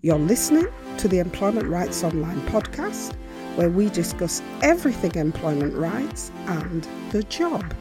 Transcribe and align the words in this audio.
You're 0.00 0.16
listening 0.16 0.68
to 0.98 1.08
the 1.08 1.18
Employment 1.18 1.66
Rights 1.66 2.04
Online 2.04 2.40
podcast, 2.42 3.16
where 3.56 3.68
we 3.68 3.90
discuss 3.90 4.40
everything 4.62 5.12
employment 5.16 5.74
rights 5.74 6.30
and 6.46 6.86
the 7.10 7.24
job. 7.24 7.74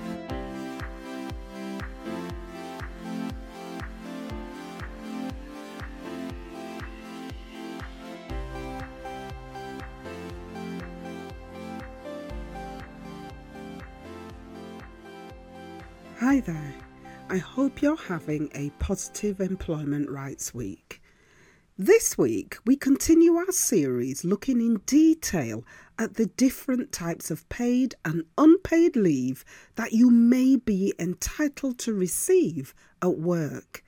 Hi 16.19 16.39
there. 16.39 16.73
I 17.29 17.37
hope 17.37 17.83
you're 17.83 17.95
having 17.95 18.49
a 18.55 18.71
positive 18.79 19.39
employment 19.39 20.09
rights 20.09 20.51
week. 20.51 20.99
This 21.79 22.17
week, 22.17 22.57
we 22.65 22.75
continue 22.75 23.35
our 23.35 23.51
series 23.51 24.25
looking 24.25 24.61
in 24.61 24.77
detail 24.87 25.63
at 25.99 26.15
the 26.15 26.25
different 26.25 26.91
types 26.91 27.29
of 27.29 27.47
paid 27.49 27.93
and 28.03 28.23
unpaid 28.35 28.95
leave 28.95 29.45
that 29.75 29.93
you 29.93 30.09
may 30.09 30.55
be 30.55 30.91
entitled 30.97 31.77
to 31.77 31.93
receive 31.93 32.73
at 33.03 33.19
work. 33.19 33.83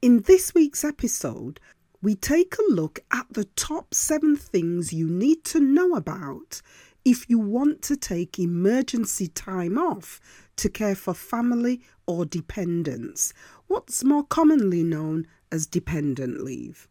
In 0.00 0.22
this 0.22 0.54
week's 0.54 0.84
episode, 0.84 1.60
we 2.00 2.14
take 2.14 2.54
a 2.56 2.72
look 2.72 3.00
at 3.12 3.26
the 3.30 3.44
top 3.44 3.92
seven 3.92 4.34
things 4.34 4.94
you 4.94 5.06
need 5.06 5.44
to 5.44 5.60
know 5.60 5.94
about 5.94 6.62
if 7.04 7.28
you 7.28 7.38
want 7.38 7.82
to 7.82 7.94
take 7.94 8.38
emergency 8.38 9.28
time 9.28 9.76
off 9.76 10.18
to 10.56 10.70
care 10.70 10.94
for 10.94 11.12
family 11.12 11.82
or 12.06 12.24
dependents, 12.24 13.34
what's 13.66 14.02
more 14.02 14.24
commonly 14.24 14.82
known 14.82 15.26
as 15.50 15.66
dependent 15.66 16.42
leave. 16.42 16.88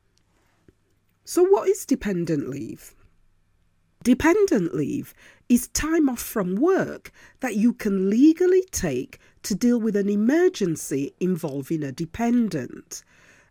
So, 1.24 1.44
what 1.44 1.70
is 1.70 1.86
dependent 1.86 2.50
leave? 2.50 2.96
Dependent 4.04 4.74
leave 4.74 5.14
is 5.48 5.68
time 5.68 6.10
off 6.10 6.20
from 6.22 6.56
work 6.56 7.12
that 7.42 7.56
you 7.56 7.74
can 7.74 8.10
legally 8.10 8.64
take 8.72 9.20
to 9.44 9.54
deal 9.54 9.80
with 9.80 9.96
an 9.96 10.10
emergency 10.10 11.14
involving 11.20 11.84
a 11.84 11.92
dependent. 11.92 13.04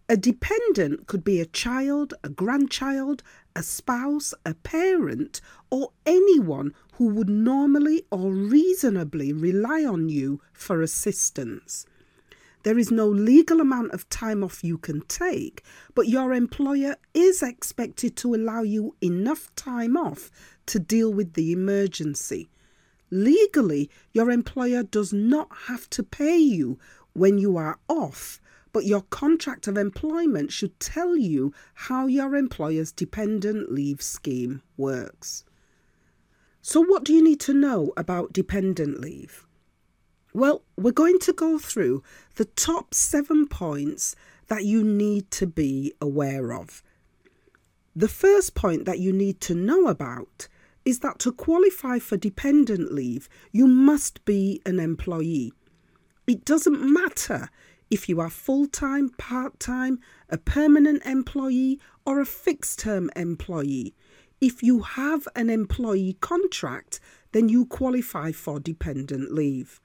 A 0.09 0.17
dependent 0.17 1.07
could 1.07 1.23
be 1.23 1.41
a 1.41 1.47
child, 1.47 2.15
a 2.25 2.29
grandchild, 2.29 3.23
a 3.55 3.63
spouse, 3.63 4.35
a 4.45 4.55
parent, 4.55 5.41
or 5.71 5.93
anyone 6.05 6.75
who 6.95 7.07
would 7.07 7.31
normally 7.31 8.03
or 8.11 8.33
reasonably 8.33 9.33
rely 9.33 9.85
on 9.85 10.09
you 10.09 10.41
for 10.53 10.83
assistance. 10.83 11.87
There 12.63 12.79
is 12.79 12.91
no 12.91 13.09
legal 13.09 13.61
amount 13.61 13.93
of 13.93 14.09
time 14.11 14.45
off 14.45 14.63
you 14.63 14.77
can 14.77 15.01
take, 15.03 15.63
but 15.95 16.09
your 16.09 16.35
employer 16.35 16.97
is 17.15 17.43
expected 17.43 18.17
to 18.17 18.35
allow 18.35 18.63
you 18.63 18.97
enough 19.01 19.55
time 19.55 19.97
off 19.97 20.31
to 20.67 20.79
deal 20.79 21.13
with 21.13 21.33
the 21.33 21.53
emergency. 21.53 22.51
Legally, 23.11 23.91
your 24.13 24.31
employer 24.31 24.83
does 24.83 25.13
not 25.13 25.49
have 25.69 25.89
to 25.91 26.03
pay 26.03 26.37
you 26.37 26.79
when 27.15 27.39
you 27.39 27.57
are 27.57 27.79
off, 27.89 28.41
but 28.73 28.85
your 28.85 29.03
contract 29.03 29.67
of 29.67 29.79
employment 29.79 30.53
should 30.53 30.79
tell 30.79 31.17
you 31.17 31.53
how 31.75 32.07
your 32.07 32.37
employer's 32.37 32.93
dependent 32.93 33.73
leave 33.73 34.03
scheme 34.03 34.63
works. 34.77 35.45
So, 36.61 36.81
what 36.83 37.05
do 37.05 37.15
you 37.15 37.25
need 37.25 37.41
to 37.41 37.55
know 37.55 37.93
about 37.97 38.35
dependent 38.35 39.01
leave? 39.01 39.47
Well, 40.33 40.63
we're 40.77 40.93
going 40.93 41.19
to 41.21 41.33
go 41.33 41.59
through 41.59 42.03
the 42.37 42.45
top 42.45 42.95
seven 42.95 43.49
points 43.49 44.15
that 44.47 44.65
you 44.65 44.85
need 44.85 45.31
to 45.33 45.47
be 45.47 45.93
aware 46.01 46.53
of. 46.53 46.83
The 47.97 48.09
first 48.09 48.55
point 48.55 48.85
that 48.85 49.01
you 49.01 49.13
need 49.13 49.41
to 49.43 49.55
know 49.55 49.89
about 49.89 50.47
is 50.85 51.01
that 51.01 51.19
to 51.21 51.33
qualify 51.33 51.99
for 51.99 52.17
dependent 52.17 52.93
leave, 52.93 53.29
you 53.51 53.67
must 53.67 54.25
be 54.25 54.63
an 54.65 54.79
employee. 54.79 55.53
It 56.27 56.45
doesn't 56.45 56.81
matter 56.81 57.49
if 57.91 58.09
you 58.09 58.21
are 58.21 58.31
full 58.31 58.67
time, 58.67 59.11
part 59.19 59.59
time, 59.59 59.99
a 60.29 60.39
permanent 60.39 61.05
employee, 61.05 61.81
or 62.07 62.21
a 62.21 62.27
fixed 62.27 62.79
term 62.79 63.11
employee. 63.17 63.95
If 64.41 64.63
you 64.63 64.83
have 64.83 65.27
an 65.35 65.51
employee 65.51 66.17
contract, 66.21 67.01
then 67.33 67.49
you 67.49 67.67
qualify 67.67 68.31
for 68.31 68.61
dependent 68.61 69.33
leave. 69.33 69.81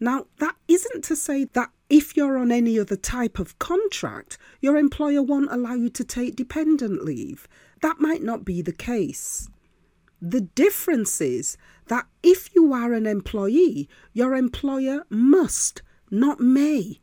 Now, 0.00 0.26
that 0.38 0.56
isn't 0.68 1.04
to 1.04 1.16
say 1.16 1.44
that 1.52 1.70
if 1.88 2.16
you're 2.16 2.38
on 2.38 2.50
any 2.50 2.78
other 2.78 2.96
type 2.96 3.38
of 3.38 3.58
contract, 3.58 4.38
your 4.60 4.76
employer 4.76 5.22
won't 5.22 5.52
allow 5.52 5.74
you 5.74 5.88
to 5.90 6.04
take 6.04 6.36
dependent 6.36 7.04
leave. 7.04 7.46
That 7.82 8.00
might 8.00 8.22
not 8.22 8.44
be 8.44 8.62
the 8.62 8.72
case. 8.72 9.48
The 10.20 10.40
difference 10.40 11.20
is 11.20 11.56
that 11.88 12.06
if 12.22 12.54
you 12.54 12.72
are 12.72 12.94
an 12.94 13.06
employee, 13.06 13.88
your 14.12 14.34
employer 14.34 15.04
must, 15.10 15.82
not 16.10 16.40
may, 16.40 17.00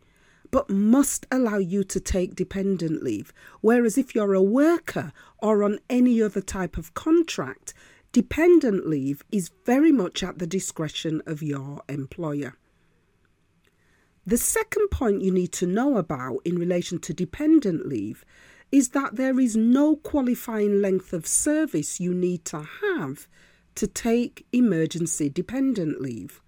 but 0.50 0.70
must 0.70 1.26
allow 1.32 1.58
you 1.58 1.84
to 1.86 2.00
take 2.00 2.36
dependent 2.36 3.04
leave. 3.04 3.32
Whereas 3.62 3.98
if 3.98 4.14
you're 4.14 4.34
a 4.34 4.42
worker 4.42 5.14
or 5.38 5.64
on 5.64 5.80
any 5.90 6.22
other 6.22 6.42
type 6.42 6.78
of 6.78 6.94
contract, 6.94 7.74
dependent 8.12 8.88
leave 8.88 9.24
is 9.32 9.52
very 9.66 9.92
much 9.92 10.24
at 10.24 10.40
the 10.40 10.48
discretion 10.48 11.22
of 11.26 11.42
your 11.42 11.84
employer. 11.88 12.56
The 14.26 14.38
second 14.38 14.90
point 14.90 15.24
you 15.24 15.32
need 15.32 15.52
to 15.54 15.66
know 15.66 15.98
about 15.98 16.40
in 16.46 16.60
relation 16.60 17.00
to 17.00 17.14
dependent 17.14 17.88
leave 17.88 18.24
is 18.72 18.90
that 18.90 19.16
there 19.16 19.40
is 19.40 19.56
no 19.56 19.96
qualifying 19.96 20.82
length 20.82 21.12
of 21.12 21.26
service 21.26 22.00
you 22.00 22.14
need 22.14 22.46
to 22.46 22.68
have 22.82 23.28
to 23.76 23.88
take 23.88 24.46
emergency 24.52 25.30
dependent 25.30 26.02
leave. 26.02 26.42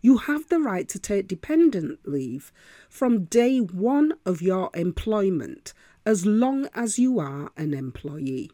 You 0.00 0.18
have 0.18 0.48
the 0.48 0.60
right 0.60 0.88
to 0.90 0.98
take 0.98 1.26
dependent 1.26 1.98
leave 2.04 2.52
from 2.88 3.24
day 3.24 3.58
one 3.58 4.12
of 4.24 4.40
your 4.40 4.70
employment 4.74 5.72
as 6.06 6.26
long 6.26 6.68
as 6.74 6.98
you 6.98 7.18
are 7.18 7.50
an 7.56 7.74
employee. 7.74 8.50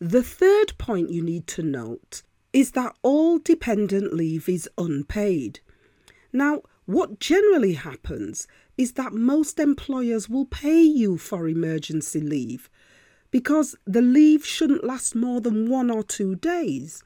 The 0.00 0.22
third 0.22 0.76
point 0.76 1.10
you 1.10 1.22
need 1.22 1.46
to 1.48 1.62
note 1.62 2.22
is 2.52 2.72
that 2.72 2.96
all 3.02 3.38
dependent 3.38 4.12
leave 4.12 4.48
is 4.48 4.68
unpaid. 4.76 5.60
Now, 6.32 6.62
what 6.88 7.20
generally 7.20 7.74
happens 7.74 8.48
is 8.78 8.92
that 8.92 9.12
most 9.12 9.60
employers 9.60 10.26
will 10.26 10.46
pay 10.46 10.80
you 10.80 11.18
for 11.18 11.46
emergency 11.46 12.18
leave 12.18 12.70
because 13.30 13.76
the 13.86 14.00
leave 14.00 14.42
shouldn't 14.42 14.82
last 14.82 15.14
more 15.14 15.42
than 15.42 15.68
one 15.68 15.90
or 15.90 16.02
two 16.02 16.34
days, 16.36 17.02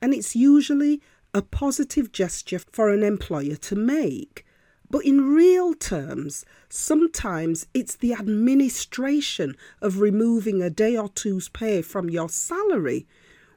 and 0.00 0.14
it's 0.14 0.34
usually 0.34 1.02
a 1.34 1.42
positive 1.42 2.12
gesture 2.12 2.58
for 2.58 2.88
an 2.88 3.02
employer 3.02 3.56
to 3.56 3.76
make. 3.76 4.46
But 4.88 5.04
in 5.04 5.34
real 5.34 5.74
terms, 5.74 6.46
sometimes 6.70 7.66
it's 7.74 7.96
the 7.96 8.14
administration 8.14 9.54
of 9.82 10.00
removing 10.00 10.62
a 10.62 10.70
day 10.70 10.96
or 10.96 11.10
two's 11.10 11.50
pay 11.50 11.82
from 11.82 12.08
your 12.08 12.30
salary 12.30 13.06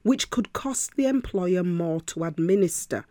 which 0.03 0.29
could 0.29 0.51
cost 0.51 0.97
the 0.97 1.07
employer 1.07 1.63
more 1.63 2.01
to 2.01 2.25
administer. 2.25 3.05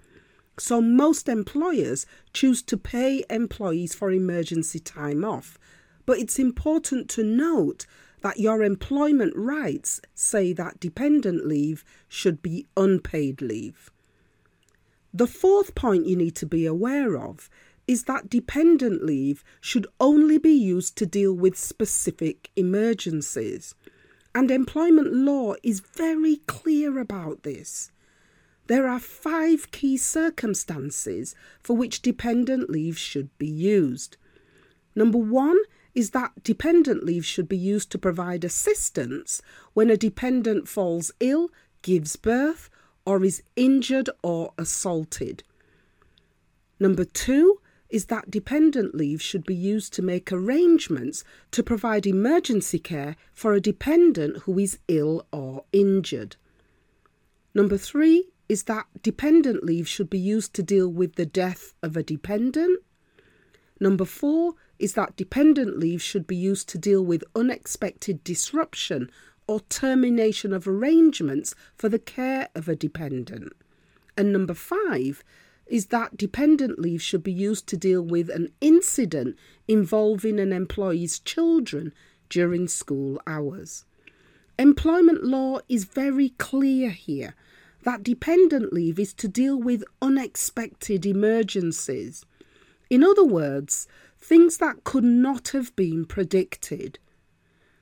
So, 0.59 0.81
most 0.81 1.29
employers 1.29 2.05
choose 2.33 2.63
to 2.63 2.77
pay 2.77 3.25
employees 3.31 3.95
for 3.95 4.11
emergency 4.11 4.81
time 4.81 5.25
off. 5.25 5.59
But 6.05 6.19
it's 6.19 6.39
important 6.39 7.09
to 7.11 7.23
note 7.23 7.87
that 8.23 8.41
your 8.41 8.63
employment 8.63 9.35
rights 9.37 10.01
say 10.15 10.53
that 10.55 10.81
dependent 10.81 11.47
leave 11.47 11.85
should 12.09 12.43
be 12.43 12.67
unpaid 12.77 13.41
leave. 13.41 13.91
The 15.15 15.27
fourth 15.27 15.75
point 15.75 16.07
you 16.07 16.17
need 16.17 16.35
to 16.37 16.47
be 16.47 16.67
aware 16.67 17.17
of 17.17 17.49
is 17.87 18.05
that 18.05 18.29
dependent 18.29 19.03
leave 19.03 19.43
should 19.61 19.87
only 19.99 20.39
be 20.39 20.53
used 20.53 20.97
to 20.97 21.07
deal 21.07 21.33
with 21.33 21.57
specific 21.57 22.51
emergencies. 22.55 23.75
And 24.35 24.51
employment 24.51 25.13
law 25.15 25.55
is 25.63 25.81
very 25.81 26.37
clear 26.47 26.99
about 26.99 27.45
this. 27.45 27.91
There 28.69 28.87
are 28.87 29.01
five 29.01 29.71
key 29.71 29.97
circumstances 29.97 31.35
for 31.63 31.75
which 31.75 32.03
dependent 32.03 32.69
leave 32.69 32.99
should 32.99 33.37
be 33.39 33.47
used. 33.49 34.19
Number 34.95 35.17
one 35.19 35.59
is 35.95 36.11
that 36.11 36.43
dependent 36.43 37.03
leave 37.03 37.25
should 37.25 37.49
be 37.49 37.57
used 37.57 37.91
to 37.93 37.99
provide 37.99 38.45
assistance 38.45 39.41
when 39.73 39.89
a 39.89 39.97
dependent 39.97 40.69
falls 40.69 41.11
ill, 41.19 41.51
gives 41.81 42.17
birth, 42.17 42.69
or 43.07 43.25
is 43.25 43.43
injured 43.57 44.11
or 44.23 44.53
assaulted. 44.59 45.43
Number 46.79 47.07
two 47.07 47.63
is 47.89 48.07
that 48.07 48.31
dependent 48.31 48.95
leave 48.95 49.23
should 49.23 49.47
be 49.47 49.55
used 49.55 49.95
to 49.95 50.03
make 50.03 50.31
arrangements 50.31 51.25
to 51.53 51.63
provide 51.63 52.07
emergency 52.07 52.79
care 52.79 53.17
for 53.33 53.55
a 53.55 53.63
dependent 53.63 54.43
who 54.43 54.59
is 54.59 54.79
ill 54.89 55.27
or 55.33 55.65
injured. 55.73 56.37
Number 57.55 57.79
three 57.79 58.29
is 58.49 58.65
that 58.65 58.87
dependent 59.03 59.63
leave 59.65 59.87
should 59.87 60.09
be 60.09 60.19
used 60.19 60.55
to 60.55 60.63
deal 60.63 60.89
with 60.89 61.17
the 61.17 61.27
death 61.27 61.75
of 61.83 61.97
a 61.97 62.03
dependent. 62.03 62.81
Number 63.81 64.05
four 64.05 64.55
is 64.79 64.95
that 64.95 65.17
dependent 65.17 65.79
leave 65.79 66.03
should 66.03 66.27
be 66.27 66.37
used 66.37 66.69
to 66.71 66.79
deal 66.79 67.05
with 67.05 67.25
unexpected 67.35 68.25
disruption 68.25 69.11
or 69.47 69.61
termination 69.61 70.53
of 70.53 70.67
arrangements 70.67 71.55
for 71.75 71.89
the 71.89 71.99
care 71.99 72.49
of 72.55 72.69
a 72.69 72.77
dependent. 72.77 73.53
And 74.17 74.33
number 74.33 74.55
five 74.55 75.23
is 75.67 75.87
that 75.87 76.17
dependent 76.17 76.79
leave 76.79 77.03
should 77.03 77.23
be 77.23 77.33
used 77.33 77.67
to 77.69 77.77
deal 77.77 78.03
with 78.03 78.31
an 78.31 78.49
incident 78.61 79.37
involving 79.67 80.41
an 80.41 80.53
employee's 80.53 81.19
children 81.19 81.93
during 82.31 82.69
school 82.69 83.21
hours. 83.27 83.85
Employment 84.59 85.25
law 85.25 85.61
is 85.69 85.85
very 85.85 86.31
clear 86.31 86.91
here 86.91 87.35
that 87.85 88.03
dependent 88.03 88.73
leave 88.73 88.99
is 88.99 89.15
to 89.15 89.29
deal 89.29 89.59
with 89.59 89.85
unexpected 90.03 91.07
emergencies. 91.07 92.25
In 92.91 93.05
other 93.05 93.25
words, 93.25 93.87
things 94.19 94.59
that 94.59 94.85
could 94.85 95.05
not 95.05 95.49
have 95.49 95.75
been 95.77 96.05
predicted. 96.05 96.99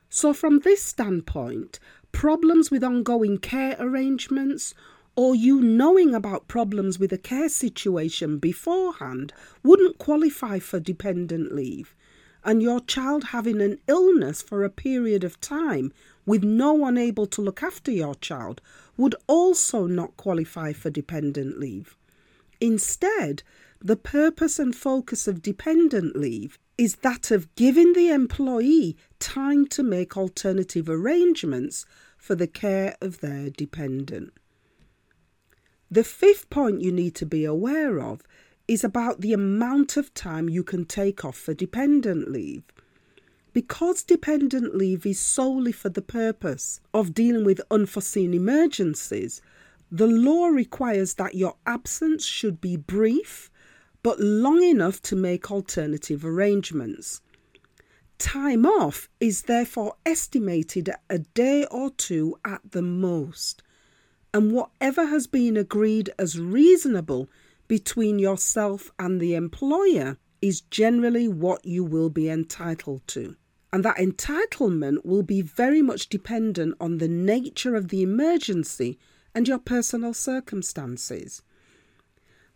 So, 0.08 0.32
from 0.32 0.60
this 0.60 0.82
standpoint, 0.82 1.78
problems 2.12 2.70
with 2.70 2.84
ongoing 2.84 3.38
care 3.38 3.76
arrangements 3.78 4.74
or 5.16 5.34
you 5.34 5.60
knowing 5.62 6.14
about 6.14 6.46
problems 6.46 6.98
with 6.98 7.12
a 7.12 7.18
care 7.18 7.48
situation 7.48 8.38
beforehand 8.38 9.32
wouldn't 9.62 9.98
qualify 9.98 10.58
for 10.58 10.78
dependent 10.78 11.54
leave, 11.54 11.94
and 12.44 12.62
your 12.62 12.80
child 12.80 13.24
having 13.24 13.62
an 13.62 13.78
illness 13.88 14.42
for 14.42 14.62
a 14.62 14.70
period 14.70 15.24
of 15.24 15.40
time 15.40 15.90
with 16.26 16.44
no 16.44 16.72
one 16.74 16.98
able 16.98 17.26
to 17.26 17.40
look 17.40 17.62
after 17.62 17.90
your 17.90 18.14
child 18.16 18.60
would 18.96 19.14
also 19.26 19.86
not 19.86 20.16
qualify 20.16 20.72
for 20.72 20.90
dependent 20.90 21.58
leave. 21.58 21.96
Instead, 22.60 23.42
the 23.80 23.96
purpose 23.96 24.58
and 24.58 24.74
focus 24.74 25.28
of 25.28 25.42
dependent 25.42 26.16
leave 26.16 26.58
is 26.78 26.96
that 26.96 27.30
of 27.30 27.54
giving 27.54 27.92
the 27.92 28.10
employee 28.10 28.96
time 29.18 29.66
to 29.66 29.82
make 29.82 30.16
alternative 30.16 30.88
arrangements 30.88 31.86
for 32.16 32.34
the 32.34 32.46
care 32.46 32.96
of 33.00 33.20
their 33.20 33.50
dependent. 33.50 34.32
The 35.90 36.04
fifth 36.04 36.50
point 36.50 36.80
you 36.80 36.90
need 36.90 37.14
to 37.16 37.26
be 37.26 37.44
aware 37.44 38.00
of 38.00 38.22
is 38.66 38.82
about 38.82 39.20
the 39.20 39.32
amount 39.32 39.96
of 39.96 40.12
time 40.14 40.48
you 40.48 40.64
can 40.64 40.84
take 40.84 41.24
off 41.24 41.36
for 41.36 41.54
dependent 41.54 42.30
leave. 42.30 42.64
Because 43.56 44.02
dependent 44.02 44.74
leave 44.74 45.06
is 45.06 45.18
solely 45.18 45.72
for 45.72 45.88
the 45.88 46.02
purpose 46.02 46.78
of 46.92 47.14
dealing 47.14 47.42
with 47.42 47.62
unforeseen 47.70 48.34
emergencies, 48.34 49.40
the 49.90 50.06
law 50.06 50.48
requires 50.48 51.14
that 51.14 51.36
your 51.36 51.56
absence 51.64 52.22
should 52.22 52.60
be 52.60 52.76
brief 52.76 53.50
but 54.02 54.20
long 54.20 54.62
enough 54.62 55.00
to 55.04 55.16
make 55.16 55.50
alternative 55.50 56.22
arrangements. 56.22 57.22
Time 58.18 58.66
off 58.66 59.08
is 59.20 59.44
therefore 59.44 59.94
estimated 60.04 60.90
at 60.90 61.00
a 61.08 61.20
day 61.20 61.64
or 61.70 61.88
two 61.88 62.38
at 62.44 62.60
the 62.72 62.82
most, 62.82 63.62
and 64.34 64.52
whatever 64.52 65.06
has 65.06 65.26
been 65.26 65.56
agreed 65.56 66.10
as 66.18 66.38
reasonable 66.38 67.30
between 67.68 68.18
yourself 68.18 68.92
and 68.98 69.18
the 69.18 69.34
employer 69.34 70.18
is 70.42 70.60
generally 70.60 71.26
what 71.26 71.64
you 71.64 71.82
will 71.82 72.10
be 72.10 72.28
entitled 72.28 73.00
to. 73.06 73.34
And 73.72 73.84
that 73.84 73.98
entitlement 73.98 75.04
will 75.04 75.22
be 75.22 75.42
very 75.42 75.82
much 75.82 76.08
dependent 76.08 76.76
on 76.80 76.98
the 76.98 77.08
nature 77.08 77.74
of 77.74 77.88
the 77.88 78.02
emergency 78.02 78.98
and 79.34 79.46
your 79.46 79.58
personal 79.58 80.14
circumstances. 80.14 81.42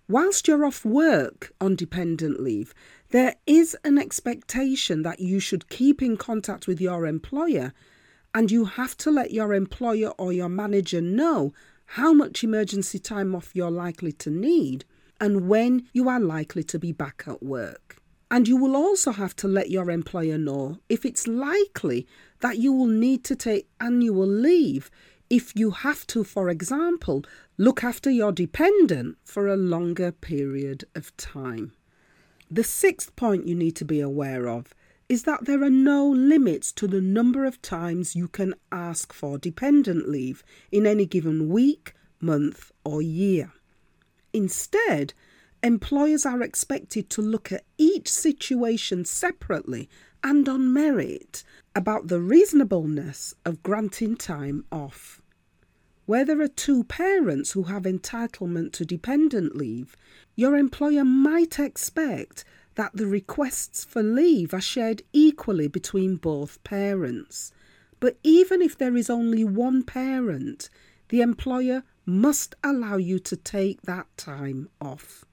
Whilst 0.08 0.48
you're 0.48 0.64
off 0.64 0.84
work 0.84 1.52
on 1.60 1.76
dependent 1.76 2.40
leave, 2.40 2.74
there 3.10 3.36
is 3.46 3.76
an 3.84 3.98
expectation 3.98 5.02
that 5.02 5.20
you 5.20 5.40
should 5.40 5.68
keep 5.68 6.02
in 6.02 6.16
contact 6.16 6.66
with 6.66 6.80
your 6.80 7.06
employer 7.06 7.72
and 8.34 8.50
you 8.50 8.64
have 8.64 8.96
to 8.98 9.10
let 9.10 9.32
your 9.32 9.54
employer 9.54 10.10
or 10.18 10.32
your 10.32 10.48
manager 10.48 11.00
know 11.00 11.52
how 11.84 12.12
much 12.12 12.44
emergency 12.44 12.98
time 12.98 13.34
off 13.34 13.50
you're 13.54 13.70
likely 13.70 14.12
to 14.12 14.30
need, 14.30 14.84
and 15.20 15.48
when 15.48 15.88
you 15.92 16.08
are 16.08 16.20
likely 16.20 16.62
to 16.62 16.78
be 16.78 16.92
back 16.92 17.24
at 17.26 17.42
work. 17.42 17.99
And 18.30 18.46
you 18.46 18.56
will 18.56 18.76
also 18.76 19.10
have 19.12 19.34
to 19.36 19.48
let 19.48 19.70
your 19.70 19.90
employer 19.90 20.38
know 20.38 20.78
if 20.88 21.04
it's 21.04 21.26
likely 21.26 22.06
that 22.40 22.58
you 22.58 22.72
will 22.72 22.86
need 22.86 23.24
to 23.24 23.34
take 23.34 23.68
annual 23.80 24.26
leave 24.26 24.90
if 25.28 25.52
you 25.54 25.70
have 25.70 26.06
to, 26.08 26.24
for 26.24 26.48
example, 26.48 27.24
look 27.56 27.84
after 27.84 28.10
your 28.10 28.32
dependent 28.32 29.16
for 29.24 29.46
a 29.46 29.56
longer 29.56 30.12
period 30.12 30.84
of 30.94 31.16
time. 31.16 31.72
The 32.50 32.64
sixth 32.64 33.14
point 33.14 33.46
you 33.46 33.54
need 33.54 33.76
to 33.76 33.84
be 33.84 34.00
aware 34.00 34.48
of 34.48 34.74
is 35.08 35.22
that 35.24 35.44
there 35.44 35.62
are 35.62 35.70
no 35.70 36.08
limits 36.08 36.72
to 36.72 36.86
the 36.86 37.00
number 37.00 37.44
of 37.44 37.62
times 37.62 38.16
you 38.16 38.28
can 38.28 38.54
ask 38.70 39.12
for 39.12 39.38
dependent 39.38 40.08
leave 40.08 40.44
in 40.70 40.86
any 40.86 41.06
given 41.06 41.48
week, 41.48 41.94
month, 42.20 42.70
or 42.84 43.02
year. 43.02 43.52
Instead, 44.32 45.12
employers 45.62 46.24
are 46.24 46.42
expected 46.42 47.10
to 47.10 47.22
look 47.22 47.52
at 47.52 47.64
each 47.76 48.08
situation 48.08 49.04
separately 49.04 49.88
and 50.22 50.48
on 50.48 50.72
merit 50.72 51.44
about 51.74 52.08
the 52.08 52.20
reasonableness 52.20 53.34
of 53.44 53.62
granting 53.62 54.16
time 54.16 54.64
off. 54.72 55.20
Where 56.06 56.24
there 56.24 56.40
are 56.40 56.48
two 56.48 56.84
parents 56.84 57.52
who 57.52 57.64
have 57.64 57.84
entitlement 57.84 58.72
to 58.72 58.84
dependent 58.84 59.54
leave, 59.54 59.96
your 60.34 60.56
employer 60.56 61.04
might 61.04 61.58
expect 61.58 62.44
that 62.74 62.92
the 62.94 63.06
requests 63.06 63.84
for 63.84 64.02
leave 64.02 64.52
are 64.52 64.60
shared 64.60 65.02
equally 65.12 65.68
between 65.68 66.16
both 66.16 66.62
parents. 66.64 67.52
But 68.00 68.18
even 68.22 68.62
if 68.62 68.76
there 68.76 68.96
is 68.96 69.10
only 69.10 69.44
one 69.44 69.82
parent, 69.82 70.70
the 71.10 71.20
employer 71.20 71.84
must 72.06 72.54
allow 72.64 72.96
you 72.96 73.18
to 73.20 73.36
take 73.36 73.82
that 73.82 74.06
time 74.16 74.68
off. 74.80 75.24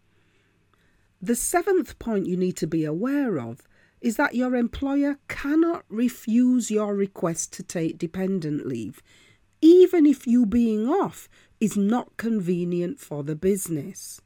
The 1.22 1.36
seventh 1.36 1.98
point 1.98 2.28
you 2.28 2.38
need 2.38 2.58
to 2.58 2.68
be 2.68 2.86
aware 2.86 3.40
of 3.40 3.68
is 4.02 4.18
that 4.18 4.36
your 4.36 4.56
employer 4.56 5.18
cannot 5.28 5.84
refuse 5.90 6.70
your 6.70 6.96
request 6.96 7.52
to 7.54 7.64
take 7.64 7.98
dependent 7.98 8.68
leave, 8.68 9.02
even 9.60 10.06
if 10.06 10.28
you 10.28 10.46
being 10.46 10.88
off 10.88 11.28
is 11.60 11.76
not 11.76 12.16
convenient 12.18 13.00
for 13.00 13.24
the 13.24 13.36
business. 13.36 14.22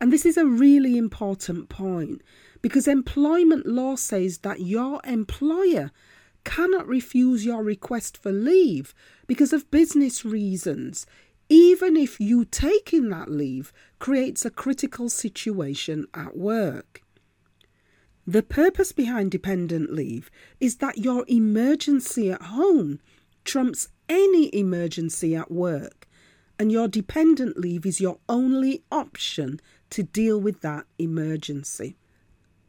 And 0.00 0.12
this 0.12 0.26
is 0.26 0.36
a 0.36 0.46
really 0.46 0.98
important 0.98 1.68
point 1.68 2.22
because 2.60 2.88
employment 2.88 3.66
law 3.66 3.94
says 3.94 4.38
that 4.38 4.60
your 4.60 5.00
employer 5.04 5.92
cannot 6.44 6.88
refuse 6.88 7.44
your 7.44 7.62
request 7.62 8.18
for 8.18 8.32
leave 8.32 8.94
because 9.28 9.52
of 9.52 9.70
business 9.70 10.24
reasons, 10.24 11.06
even 11.48 11.96
if 11.96 12.20
you 12.20 12.44
taking 12.44 13.08
that 13.10 13.30
leave 13.30 13.72
creates 13.98 14.44
a 14.44 14.50
critical 14.50 15.08
situation 15.08 16.06
at 16.14 16.36
work. 16.36 17.02
The 18.26 18.42
purpose 18.42 18.92
behind 18.92 19.30
dependent 19.30 19.92
leave 19.92 20.30
is 20.60 20.76
that 20.76 20.98
your 20.98 21.24
emergency 21.28 22.30
at 22.30 22.42
home 22.42 23.00
trumps 23.44 23.88
any 24.08 24.54
emergency 24.54 25.34
at 25.34 25.50
work, 25.50 26.06
and 26.58 26.70
your 26.70 26.86
dependent 26.86 27.58
leave 27.58 27.84
is 27.84 28.00
your 28.00 28.18
only 28.28 28.84
option 28.92 29.58
to 29.90 30.02
deal 30.02 30.40
with 30.40 30.60
that 30.60 30.86
emergency. 30.98 31.96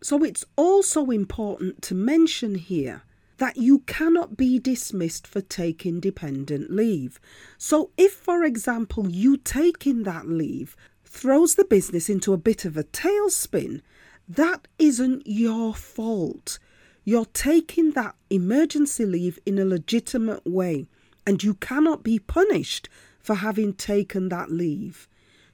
So 0.02 0.24
it's 0.24 0.44
also 0.56 1.12
important 1.12 1.82
to 1.84 1.96
mention 1.96 2.56
here 2.56 3.04
that 3.44 3.58
you 3.58 3.80
cannot 3.80 4.38
be 4.38 4.58
dismissed 4.58 5.28
for 5.28 5.42
taking 5.42 6.00
dependent 6.00 6.72
leave. 6.72 7.20
So, 7.58 7.92
if, 7.98 8.14
for 8.14 8.46
example, 8.46 9.10
you 9.10 9.36
taking 9.36 10.04
that 10.04 10.30
leave 10.30 10.78
throws 11.04 11.56
the 11.56 11.66
business 11.66 12.08
into 12.08 12.32
a 12.32 12.38
bit 12.38 12.64
of 12.64 12.78
a 12.78 12.86
tailspin, 12.86 13.82
that 14.30 14.70
isn't 14.80 15.24
your 15.26 15.74
fault. 15.74 16.58
You're 17.04 17.26
taking 17.26 17.92
that 17.92 18.16
emergency 18.30 19.06
leave 19.06 19.38
in 19.46 19.60
a 19.60 19.66
legitimate 19.66 20.46
way, 20.48 20.86
and 21.28 21.44
you 21.44 21.56
cannot 21.56 22.02
be 22.02 22.20
punished 22.20 22.88
for 23.20 23.36
having 23.36 23.74
taken 23.74 24.30
that 24.30 24.52
leave. 24.52 25.10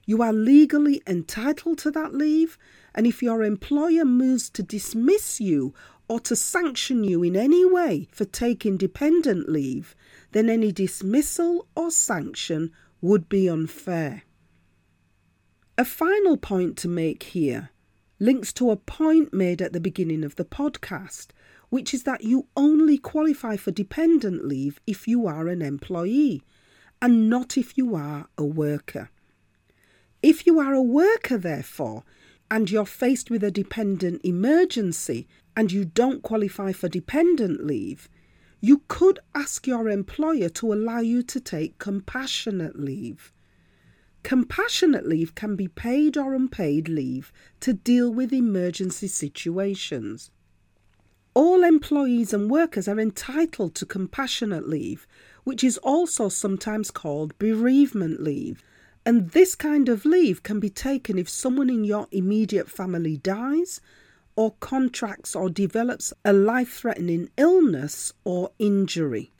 You 0.06 0.22
are 0.22 0.32
legally 0.32 1.02
entitled 1.08 1.78
to 1.78 1.90
that 1.90 2.14
leave, 2.14 2.56
and 2.94 3.04
if 3.04 3.20
your 3.20 3.42
employer 3.42 4.04
moves 4.04 4.48
to 4.50 4.62
dismiss 4.62 5.40
you 5.40 5.74
or 6.10 6.18
to 6.18 6.34
sanction 6.34 7.04
you 7.04 7.22
in 7.22 7.36
any 7.36 7.64
way 7.64 8.08
for 8.10 8.24
taking 8.24 8.76
dependent 8.76 9.48
leave, 9.48 9.94
then 10.32 10.50
any 10.50 10.72
dismissal 10.72 11.68
or 11.76 11.88
sanction 11.88 12.72
would 13.00 13.28
be 13.28 13.48
unfair. 13.48 14.24
A 15.78 15.84
final 15.84 16.36
point 16.36 16.76
to 16.78 16.88
make 16.88 17.22
here 17.22 17.70
links 18.18 18.52
to 18.52 18.72
a 18.72 18.76
point 18.76 19.32
made 19.32 19.62
at 19.62 19.72
the 19.72 19.78
beginning 19.78 20.24
of 20.24 20.34
the 20.34 20.44
podcast, 20.44 21.28
which 21.68 21.94
is 21.94 22.02
that 22.02 22.24
you 22.24 22.48
only 22.56 22.98
qualify 22.98 23.56
for 23.56 23.70
dependent 23.70 24.44
leave 24.44 24.80
if 24.88 25.06
you 25.06 25.28
are 25.28 25.46
an 25.46 25.62
employee 25.62 26.42
and 27.00 27.30
not 27.30 27.56
if 27.56 27.78
you 27.78 27.94
are 27.94 28.26
a 28.36 28.44
worker. 28.44 29.10
If 30.24 30.44
you 30.44 30.58
are 30.58 30.74
a 30.74 30.82
worker, 30.82 31.38
therefore, 31.38 32.02
and 32.50 32.68
you're 32.68 32.84
faced 32.84 33.30
with 33.30 33.44
a 33.44 33.50
dependent 33.52 34.20
emergency 34.24 35.28
and 35.60 35.70
you 35.70 35.84
don't 35.84 36.22
qualify 36.22 36.72
for 36.72 36.88
dependent 36.88 37.66
leave, 37.66 38.08
you 38.62 38.80
could 38.88 39.18
ask 39.34 39.66
your 39.66 39.90
employer 39.90 40.48
to 40.48 40.72
allow 40.72 41.00
you 41.00 41.22
to 41.22 41.38
take 41.38 41.78
compassionate 41.78 42.80
leave. 42.80 43.30
Compassionate 44.22 45.06
leave 45.06 45.34
can 45.34 45.56
be 45.56 45.68
paid 45.68 46.16
or 46.16 46.32
unpaid 46.32 46.88
leave 46.88 47.30
to 47.60 47.74
deal 47.74 48.10
with 48.10 48.32
emergency 48.32 49.06
situations. 49.06 50.30
All 51.34 51.62
employees 51.62 52.32
and 52.32 52.50
workers 52.50 52.88
are 52.88 52.98
entitled 52.98 53.74
to 53.74 53.84
compassionate 53.84 54.66
leave, 54.66 55.06
which 55.44 55.62
is 55.62 55.76
also 55.76 56.30
sometimes 56.30 56.90
called 56.90 57.38
bereavement 57.38 58.22
leave. 58.22 58.62
And 59.04 59.32
this 59.32 59.54
kind 59.54 59.90
of 59.90 60.06
leave 60.06 60.42
can 60.42 60.58
be 60.58 60.70
taken 60.70 61.18
if 61.18 61.28
someone 61.28 61.68
in 61.68 61.84
your 61.84 62.08
immediate 62.12 62.70
family 62.70 63.18
dies, 63.18 63.82
or 64.40 64.52
contracts 64.52 65.36
or 65.36 65.50
develops 65.50 66.14
a 66.24 66.32
life 66.32 66.78
threatening 66.78 67.28
illness 67.36 68.10
or 68.24 68.50
injury. 68.58 69.34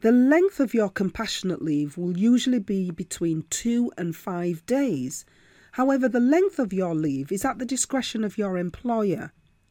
The 0.00 0.10
length 0.10 0.58
of 0.58 0.74
your 0.74 0.88
compassionate 0.88 1.62
leave 1.62 1.96
will 1.96 2.18
usually 2.18 2.58
be 2.58 2.90
between 2.90 3.44
two 3.50 3.92
and 3.96 4.16
five 4.16 4.66
days. 4.66 5.24
However, 5.72 6.08
the 6.08 6.18
length 6.18 6.58
of 6.58 6.72
your 6.72 6.92
leave 6.92 7.30
is 7.30 7.44
at 7.44 7.60
the 7.60 7.64
discretion 7.64 8.24
of 8.24 8.36
your 8.36 8.58
employer, 8.58 9.30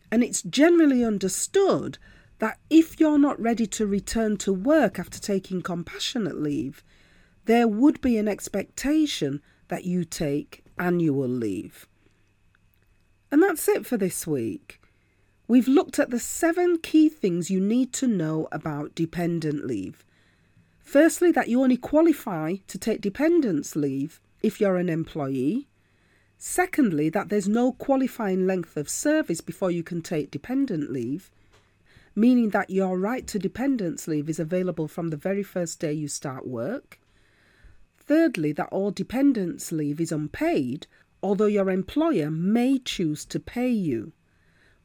and 0.10 0.24
it's 0.24 0.42
generally 0.42 1.04
understood 1.04 1.98
that 2.40 2.58
if 2.70 2.98
you're 2.98 3.20
not 3.20 3.38
ready 3.38 3.68
to 3.68 3.86
return 3.86 4.38
to 4.38 4.54
work 4.54 4.98
after 4.98 5.20
taking 5.20 5.62
compassionate 5.64 6.40
leave, 6.42 6.82
there 7.44 7.68
would 7.68 8.00
be 8.00 8.18
an 8.18 8.30
expectation 8.30 9.42
that 9.68 9.84
you 9.84 10.06
take 10.06 10.64
annual 10.80 11.28
leave. 11.28 11.90
And 13.36 13.44
that's 13.44 13.68
it 13.68 13.86
for 13.86 13.98
this 13.98 14.26
week. 14.26 14.80
We've 15.46 15.68
looked 15.68 16.00
at 16.00 16.10
the 16.10 16.22
seven 16.22 16.78
key 16.78 17.10
things 17.10 17.52
you 17.52 17.60
need 17.60 17.92
to 17.96 18.08
know 18.08 18.48
about 18.50 18.96
dependent 18.96 19.66
leave. 19.66 20.06
Firstly, 20.80 21.34
that 21.34 21.50
you 21.50 21.62
only 21.62 21.76
qualify 21.76 22.56
to 22.68 22.78
take 22.78 23.02
dependence 23.02 23.76
leave 23.76 24.22
if 24.42 24.62
you're 24.62 24.78
an 24.78 24.88
employee. 24.88 25.68
Secondly, 26.38 27.10
that 27.10 27.28
there's 27.28 27.50
no 27.50 27.74
qualifying 27.74 28.48
length 28.48 28.78
of 28.78 28.88
service 28.88 29.42
before 29.42 29.70
you 29.70 29.84
can 29.84 30.02
take 30.02 30.32
dependent 30.32 30.90
leave, 30.90 31.30
meaning 32.16 32.52
that 32.52 32.70
your 32.70 32.98
right 32.98 33.28
to 33.28 33.38
dependence 33.38 34.08
leave 34.08 34.30
is 34.30 34.40
available 34.40 34.88
from 34.88 35.10
the 35.10 35.18
very 35.18 35.44
first 35.44 35.82
day 35.82 35.92
you 35.92 36.08
start 36.08 36.48
work. 36.48 37.02
Thirdly, 37.98 38.54
that 38.54 38.70
all 38.72 38.92
dependence 38.92 39.74
leave 39.74 40.00
is 40.00 40.14
unpaid 40.14 40.88
although 41.26 41.48
your 41.48 41.72
employer 41.72 42.30
may 42.30 42.78
choose 42.78 43.26
to 43.26 43.40
pay 43.40 43.72
you. 43.72 44.14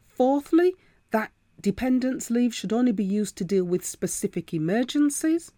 Fourthly, 0.06 0.74
that 1.10 1.32
dependence 1.60 2.30
leave 2.30 2.54
should 2.54 2.72
only 2.72 2.92
be 2.92 3.04
used 3.04 3.36
to 3.36 3.44
deal 3.44 3.64
with 3.64 3.84
specific 3.84 4.54
emergencies. 4.54 5.52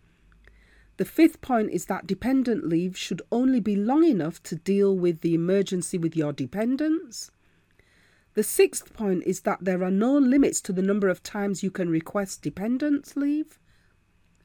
The 0.96 1.04
fifth 1.04 1.40
point 1.40 1.70
is 1.70 1.84
that 1.84 2.08
dependent 2.08 2.68
leave 2.68 2.98
should 2.98 3.22
only 3.30 3.60
be 3.60 3.76
long 3.76 4.02
enough 4.02 4.42
to 4.42 4.56
deal 4.56 4.96
with 4.96 5.20
the 5.20 5.34
emergency 5.34 5.98
with 5.98 6.16
your 6.16 6.32
dependents. 6.32 7.30
The 8.34 8.42
sixth 8.42 8.92
point 8.92 9.22
is 9.24 9.42
that 9.42 9.64
there 9.64 9.84
are 9.84 9.90
no 9.90 10.18
limits 10.18 10.60
to 10.62 10.72
the 10.72 10.82
number 10.82 11.08
of 11.08 11.22
times 11.22 11.62
you 11.62 11.70
can 11.70 11.90
request 11.90 12.42
dependence 12.42 13.14
leave. 13.14 13.60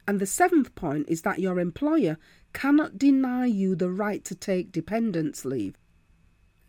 And 0.06 0.20
the 0.20 0.26
seventh 0.26 0.72
point 0.76 1.06
is 1.08 1.22
that 1.22 1.40
your 1.40 1.58
employer 1.58 2.16
cannot 2.52 2.96
deny 2.96 3.46
you 3.46 3.74
the 3.74 3.90
right 3.90 4.22
to 4.24 4.36
take 4.36 4.70
dependence 4.70 5.44
leave. 5.44 5.76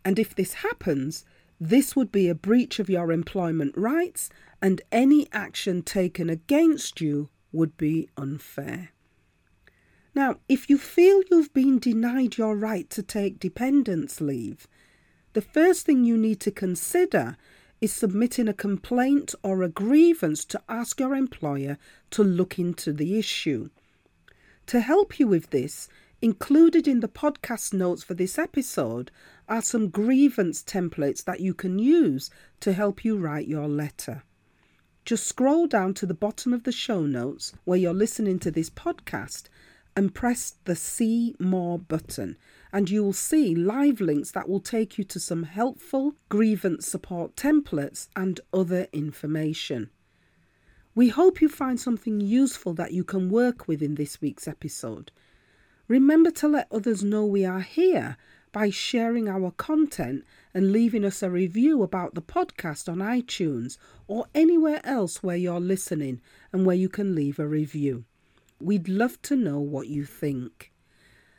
And 0.04 0.18
if 0.18 0.34
this 0.34 0.54
happens, 0.54 1.24
this 1.60 1.94
would 1.94 2.10
be 2.10 2.28
a 2.28 2.34
breach 2.34 2.78
of 2.78 2.88
your 2.88 3.12
employment 3.12 3.76
rights, 3.76 4.30
and 4.62 4.80
any 4.90 5.28
action 5.32 5.82
taken 5.82 6.30
against 6.30 7.00
you 7.00 7.28
would 7.52 7.76
be 7.76 8.08
unfair. 8.16 8.90
Now, 10.14 10.36
if 10.48 10.68
you 10.68 10.78
feel 10.78 11.22
you've 11.30 11.52
been 11.52 11.78
denied 11.78 12.36
your 12.36 12.56
right 12.56 12.88
to 12.90 13.02
take 13.02 13.38
dependence 13.38 14.20
leave, 14.20 14.66
the 15.34 15.42
first 15.42 15.86
thing 15.86 16.04
you 16.04 16.16
need 16.16 16.40
to 16.40 16.50
consider 16.50 17.36
is 17.80 17.92
submitting 17.92 18.48
a 18.48 18.54
complaint 18.54 19.34
or 19.42 19.62
a 19.62 19.68
grievance 19.68 20.44
to 20.46 20.60
ask 20.68 20.98
your 20.98 21.14
employer 21.14 21.78
to 22.10 22.24
look 22.24 22.58
into 22.58 22.92
the 22.92 23.18
issue. 23.18 23.70
To 24.66 24.80
help 24.80 25.18
you 25.18 25.26
with 25.26 25.50
this, 25.50 25.88
Included 26.22 26.86
in 26.86 27.00
the 27.00 27.08
podcast 27.08 27.72
notes 27.72 28.02
for 28.02 28.12
this 28.12 28.38
episode 28.38 29.10
are 29.48 29.62
some 29.62 29.88
grievance 29.88 30.62
templates 30.62 31.24
that 31.24 31.40
you 31.40 31.54
can 31.54 31.78
use 31.78 32.28
to 32.60 32.74
help 32.74 33.06
you 33.06 33.16
write 33.16 33.48
your 33.48 33.66
letter. 33.66 34.22
Just 35.06 35.26
scroll 35.26 35.66
down 35.66 35.94
to 35.94 36.04
the 36.04 36.12
bottom 36.12 36.52
of 36.52 36.64
the 36.64 36.72
show 36.72 37.06
notes 37.06 37.54
where 37.64 37.78
you're 37.78 37.94
listening 37.94 38.38
to 38.40 38.50
this 38.50 38.68
podcast 38.68 39.44
and 39.96 40.14
press 40.14 40.56
the 40.66 40.76
See 40.76 41.34
More 41.38 41.78
button, 41.78 42.36
and 42.70 42.90
you 42.90 43.02
will 43.02 43.14
see 43.14 43.54
live 43.54 43.98
links 44.02 44.30
that 44.32 44.46
will 44.46 44.60
take 44.60 44.98
you 44.98 45.04
to 45.04 45.18
some 45.18 45.44
helpful 45.44 46.16
grievance 46.28 46.86
support 46.86 47.34
templates 47.34 48.08
and 48.14 48.40
other 48.52 48.88
information. 48.92 49.88
We 50.94 51.08
hope 51.08 51.40
you 51.40 51.48
find 51.48 51.80
something 51.80 52.20
useful 52.20 52.74
that 52.74 52.92
you 52.92 53.04
can 53.04 53.30
work 53.30 53.66
with 53.66 53.80
in 53.80 53.94
this 53.94 54.20
week's 54.20 54.46
episode. 54.46 55.10
Remember 55.90 56.30
to 56.30 56.46
let 56.46 56.68
others 56.70 57.02
know 57.02 57.26
we 57.26 57.44
are 57.44 57.62
here 57.62 58.16
by 58.52 58.70
sharing 58.70 59.28
our 59.28 59.50
content 59.50 60.24
and 60.54 60.70
leaving 60.70 61.04
us 61.04 61.20
a 61.20 61.28
review 61.28 61.82
about 61.82 62.14
the 62.14 62.22
podcast 62.22 62.88
on 62.88 62.98
iTunes 62.98 63.76
or 64.06 64.26
anywhere 64.32 64.80
else 64.84 65.20
where 65.20 65.34
you're 65.34 65.58
listening 65.58 66.20
and 66.52 66.64
where 66.64 66.76
you 66.76 66.88
can 66.88 67.16
leave 67.16 67.40
a 67.40 67.48
review. 67.48 68.04
We'd 68.60 68.88
love 68.88 69.20
to 69.22 69.34
know 69.34 69.58
what 69.58 69.88
you 69.88 70.04
think. 70.04 70.70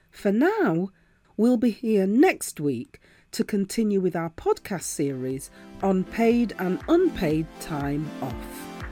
For 0.10 0.34
now, 0.34 0.90
we'll 1.38 1.56
be 1.56 1.72
here 1.72 2.06
next 2.06 2.60
week 2.60 3.00
to 3.32 3.46
continue 3.46 4.02
with 4.02 4.18
our 4.18 4.32
podcast 4.32 4.84
series 4.84 5.50
on 5.82 6.04
paid 6.04 6.54
and 6.60 6.82
unpaid 6.90 7.48
time 7.62 8.12
off. 8.22 8.84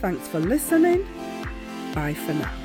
Thanks 0.00 0.26
for 0.26 0.40
listening. 0.40 1.06
Bye 1.94 2.14
for 2.14 2.34
now. 2.34 2.63